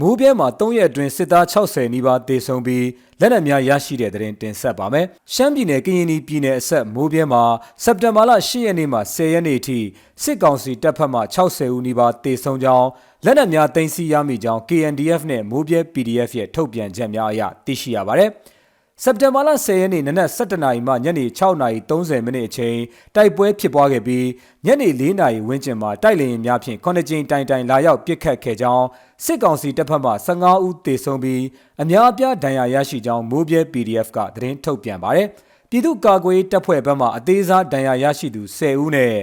[0.00, 2.86] မိုးပြဲမှာ3ရက်အတွင်းစစ်သား60နီးပါးတေဆုံးပြီး
[3.20, 7.42] လက်နက်များရရှိတဲ့တဲ့တင်တင်ဆက်ပါမယ်။ရှမ်းပြည်နယ်ကရင်ပြည်နယ်အဆက်မိုးပြဲမှာ
[7.84, 9.78] စက်တင်ဘာလ10ရက်နေ့မှ10ရက်နေ့အထိ
[10.22, 12.88] စစ်ကောင်စီတပ်ဖက်မှ60ဦးနီးပါးတေဆုံးကြောင်း
[13.24, 18.30] လက်နက်များတင်စီရမိကြောင်း KNDF နဲ့မိုးပြဲ PDF ရဲ့ထုတ်ပြန်ချက်များအရသိရှိရပါတယ်။
[19.04, 22.78] စက်တင်ဘာလ10ရက်နေ့နနက်7:00နာရီမှညနေ6:30မိနစ်အချိန်
[23.16, 24.26] တိုက်ပွဲဖြစ်ပွားခဲ့ပြီး
[24.66, 28.86] ညနေ4:00နာရီဝန်းကျင်မှာတိုက်လေယာဉ်များဖြင့်9ကြိမ်တိုင်တိုင်လာရောက်ပစ်ခတ်ခဲ့ကြောင်း
[29.24, 31.42] စစ်ကောင်စီတပ်ဖက်မှ15ဦးသေဆုံးပြီး
[31.82, 35.28] အများအပြားဒဏ်ရာရရှိကြောင်းမိုးပြဲ PDF ကသတင်းထုတ်ပြန်ပါတယ်။
[35.72, 39.14] ပြည်သူ့ကာကွယ်တပ်ဖွဲ့ဘက်မှအသေးစားဒဏ်ရာရရှိသူ10ဦးနဲ့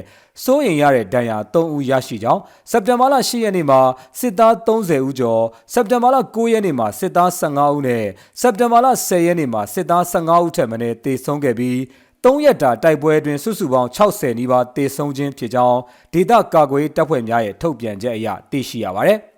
[0.44, 3.82] စိုးရင်ရတဲ့ဒဏ်ရာ3ဦးရရှိကြောင်းစက်တင်ဘာလ10ရက်နေ့မှာ
[4.20, 8.06] စစ်သား30ဦးကျော်စက်တင်ဘာလ9ရက်နေ့မှာစစ်သား15ဦးနဲ့
[8.42, 11.78] စက်တင်ဘာလ10ရက်နေ့မှာစစ်သား15ဦးထက်မနည်းတေဆုံးခဲ့ပြီး
[12.24, 15.80] ၃ရက်တာတိုက်ပွဲအတွင်းစုစုပေါင်း60နီးပါးတေဆုံးခြင်းဖြစ်ကြောင်း
[16.14, 19.20] ဒေသကာကွယ်တပ်ဖွဲ့များရဲ့ထုတ်ပြန်ချက်အရသိရှိရပါတယ်။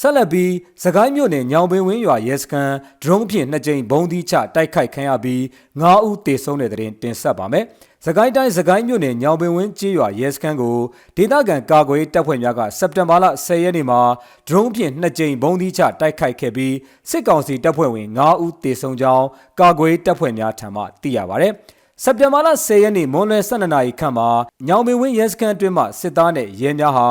[0.00, 0.52] ဆက်လက်ပြီး
[0.84, 5.40] စကိုင်းမြို့နယ်ညောင်ပင်ဝင်းရွာရဲစခန်းဒရုန်းဖြင့်နှစ်ကြိမ်ဘုံသီးချတိုက်ခိုက်ခံရပြီး
[5.80, 7.64] 9ဦးသေဆုံးတဲ့တဲ့တင်တင်ဆက်ပါမယ်။
[8.06, 10.76] စကိုင်းတိုင်းစကိုင်းမြို့နယ်ညောင်ပင်ဝင်းကျေးရွာရဲစခန်းကို
[11.16, 14.00] ဒေသခံကာကွယ်တပ်ဖွဲ့များကစက်တင်ဘာလ10ရက်နေ့မှာ
[14.48, 16.74] ဒရုန်းဖြင့်နှစ်ကြိမ်ဘုံသီးချတိုက်ခိုက်ခဲ့ပြီး
[17.10, 19.26] စစ်ကောင်စီတပ်ဖွဲ့ဝင်9ဦးသေဆုံးကြောင်း
[19.60, 21.48] ကာကွယ်တပ်ဖွဲ့များထံမှသိရပါဗျ။
[22.02, 24.28] စက်တင်ဘာလ10ရက်နေ့မွန်လွယ်12နာရီခန့်မှာ
[24.66, 27.08] ညောင်ပင်ဝင်းရဲစခန်းအတွင်းမှစစ်သားနဲ့ရဲများဟာ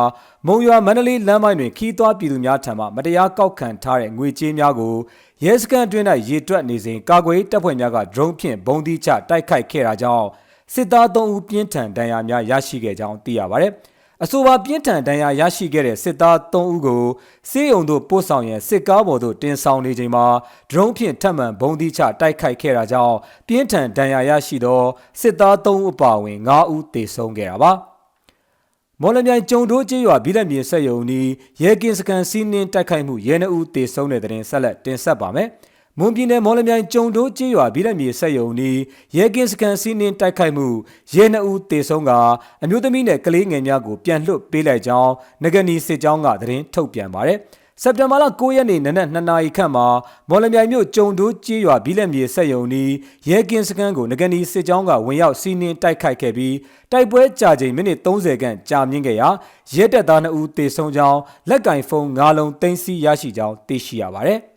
[0.48, 4.96] မုံရွာမန္တလေးလမ်းပိုင်းတွင်ခီးသွွားပြည်သူများထံမှမတရားကောက်ခံထားတဲ့ငွေကြေးများကို
[5.44, 10.28] ရဲစခန်းအတွင်း၌ရေတွက်နေစဉ်ကာကွယ်တပ်ဖွဲ့များကဒရုန်းဖြင့်ဘုံသီးချတိုက်ခိုက်ခဲ့တာကြောင့်
[10.74, 13.67] စစ်သား3ဦးပြင်းထန်ဒဏ်ရာများရရှိခဲ့ကြောင်းသိရပါဗျ။
[14.23, 17.04] အဆိုပါပြင်းထန်ဒဏ်ရာရရှိခဲ့တဲ့စစ်သား3ဦးကို
[17.50, 20.26] စေးုံတို့ပို့ဆောင်ရန်စစ်ကားပေါ်သို့တင်ဆောင်နေချိန်မှာ
[20.72, 23.16] ဒရုန်းဖြင့်ထပ်မံဘုံသီးချတိုက်ခိုက်ခဲ့တာကြောင့်
[23.48, 24.82] ပြင်းထန်ဒဏ်ရာရရှိသော
[25.20, 27.72] စစ်သား3ဦးအပါအဝင်9ဦးသေဆုံးခဲ့တာပါ
[29.02, 31.30] မော်လမြိုင်ကျုံတိုးကျေးရွာဘိလက်မြေဆက်ယုံနီး
[31.64, 35.49] ရဲကင်းစကန်စီးနင်းတိုက်ခိုက်မှုရဲနှဦးသေဆုံးတဲ့တဲ့တင်ဆက်လက်တင်ဆက်ပါမယ်။
[36.00, 38.80] မွန်ပြည်နယ်မော်လမြိုင်ကျုံတိုးကျေးရွာဗိလက်မြေဆက်ယုံနီး
[39.18, 40.68] ရဲကင်းစကန်စီးနင်းတိုက်ခိုက်မှု
[41.14, 42.12] ရဲနှအူးတေဆုံးက
[42.64, 45.12] အမျိုးသမီးနဲ့ကလေးငယ်များကိုပြန်လွှတ်ပေးလိုက်ကြောင်း
[45.44, 47.38] ငကနီစစ်ကြောင်းကသတင်းထုတ်ပြန်ပါတယ်
[47.82, 49.88] စက်တင်ဘာလ9ရက်နေ့နနက်2နာရီခန့်မှာ
[50.30, 52.92] မော်လမြိုင်မြို့ကျုံတိုးကျေးရွာဘီလက်မြေဆက်ယုံနီး
[53.30, 56.56] ရဲကင်းစခန်းကိုငကနီစစ်ကြောင်းကဝင်ရောက်စီးနင်းတိုက်ခိုက်ခဲ့ပြီး
[56.92, 59.30] တိုက်ပွဲကြာချိန်မိနစ်30ခန့်ကြာမြင့်ခဲ့ရာ
[59.76, 61.20] ရဲတပ်သား2ဦးတေဆုံးကြောင်း
[61.50, 64.42] လက်ကင်ဖုန်း9လုံးသိမ်းဆည်းရရှိကြောင်းသိရှိရပါတယ်။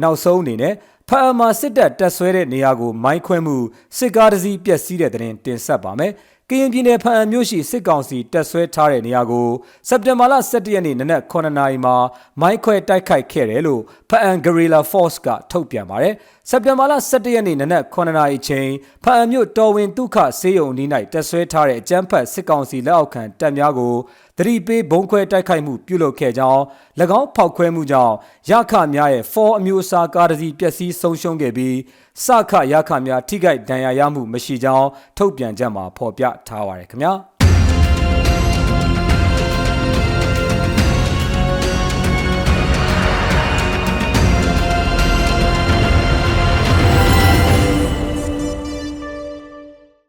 [0.00, 0.74] နောက်ဆုံးအနေနဲ့
[1.08, 3.56] ဖအမာစစ်တပ်တက်ဆွဲတဲ့နေရာကိုမိုင်းခွဲမှု
[3.98, 6.12] စစ်ကားတစ်စီးပျက်စီးတဲ့တဲ့တင်ဆက်ပါမယ်။
[6.50, 9.48] ကရင်ပြည်နယ်ဖအံမြို့ရှိစစ်ကောင်စီတက်ဆွဲထားတဲ့နေရာကို
[9.88, 11.96] စက်တင်ဘာလ17ရက်နေ့နနက်9နာရီမှာ
[12.40, 16.14] မိုင်းခွဲတိုက်ခိုက်ခဲ့တယ်လို့ဖအံ Guerrilla Force ကထုတ်ပြန်ပါတယ်။
[16.50, 18.68] စက်တင်ဘာလ17ရက်နေ့နနက်9နာရီချိန်
[19.04, 23.94] ဖအံမြို့တော်ဝင်ဒုက္ခဆေးရုံအနီး၌တက်ဆွဲထားတဲ့အကြမ်းဖက်စစ်ကောင်စီလက်အောက်ခံတပ်များကို
[24.31, 26.62] သ တိပေးဘုံခွဲတိုက်ခိုက်မှုပြုလုပ်ခဲ့ကြောင်း၎
[27.20, 28.14] င်းဖောက်ခွဲမှုကြောင့်
[28.50, 31.76] ရခများရဲ့4အမျိုးအစားကားတစ်စီးပျက်စီးဆုံးရှုံးခဲ့ပြီး
[32.24, 34.88] စခရခများထိခိုက်ဒဏ်ရာရမှုမရှိကြောင်း
[35.18, 37.14] ထုတ်ပြန်ချက်မှာဖော်ပြထားပါရခင်ဗျာ။